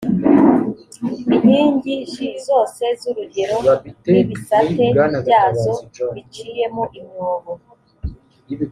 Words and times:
inkingi 1.33 1.95
j 2.11 2.13
zose 2.45 2.83
z 2.99 3.01
urugo 3.09 3.71
n 4.11 4.13
ibisate 4.21 4.85
byazo 5.25 5.71
biciyemo 6.15 6.83
imyobo 6.99 7.51